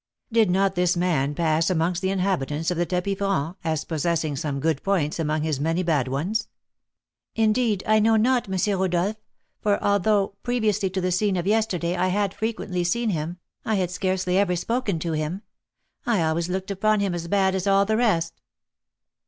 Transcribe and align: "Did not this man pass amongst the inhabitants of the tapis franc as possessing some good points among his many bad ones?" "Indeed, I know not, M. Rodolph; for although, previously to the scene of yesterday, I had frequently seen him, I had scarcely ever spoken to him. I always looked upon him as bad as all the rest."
"Did 0.31 0.49
not 0.49 0.73
this 0.73 0.97
man 0.97 1.35
pass 1.35 1.69
amongst 1.69 2.01
the 2.01 2.09
inhabitants 2.09 2.71
of 2.71 2.77
the 2.77 2.87
tapis 2.87 3.19
franc 3.19 3.55
as 3.63 3.85
possessing 3.85 4.35
some 4.35 4.59
good 4.59 4.81
points 4.81 5.19
among 5.19 5.43
his 5.43 5.59
many 5.59 5.83
bad 5.83 6.07
ones?" 6.07 6.47
"Indeed, 7.35 7.83
I 7.85 7.99
know 7.99 8.15
not, 8.15 8.49
M. 8.51 8.79
Rodolph; 8.79 9.17
for 9.59 9.77
although, 9.83 10.29
previously 10.41 10.89
to 10.89 11.01
the 11.01 11.11
scene 11.11 11.37
of 11.37 11.45
yesterday, 11.45 11.95
I 11.95 12.07
had 12.07 12.33
frequently 12.33 12.83
seen 12.83 13.11
him, 13.11 13.37
I 13.63 13.75
had 13.75 13.91
scarcely 13.91 14.39
ever 14.39 14.55
spoken 14.55 14.97
to 14.97 15.11
him. 15.11 15.43
I 16.03 16.23
always 16.23 16.49
looked 16.49 16.71
upon 16.71 16.99
him 16.99 17.13
as 17.13 17.27
bad 17.27 17.53
as 17.53 17.67
all 17.67 17.85
the 17.85 17.97
rest." 17.97 18.41